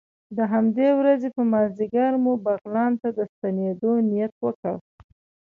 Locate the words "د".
0.37-0.39, 3.17-3.19